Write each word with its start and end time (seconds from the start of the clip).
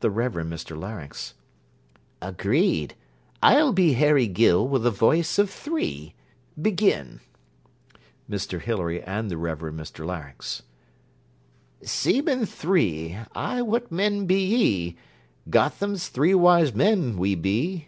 THE 0.00 0.10
REVEREND 0.10 0.52
MR 0.52 0.76
LARYNX 0.76 1.34
Agreed. 2.20 2.96
I'll 3.40 3.72
be 3.72 3.92
Harry 3.92 4.26
Gill, 4.26 4.66
with 4.66 4.82
the 4.82 4.90
voice 4.90 5.38
of 5.38 5.48
three. 5.48 6.16
Begin 6.60 7.20
MR 8.28 8.60
HILARY 8.60 9.00
AND 9.04 9.30
THE 9.30 9.36
REVEREND 9.36 9.78
MR 9.78 10.04
LARYNX 10.06 10.62
Seamen 11.84 12.46
three! 12.46 13.16
I 13.32 13.62
What 13.62 13.92
men 13.92 14.26
be 14.26 14.44
ye? 14.44 14.96
Gotham's 15.48 16.08
three 16.08 16.34
wise 16.34 16.74
men 16.74 17.16
we 17.16 17.36
be. 17.36 17.86